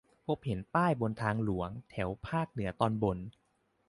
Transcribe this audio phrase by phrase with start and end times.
[0.25, 3.17] พบเห็นป้ายบนทางหลวง แถวภาคเหนือตอนบน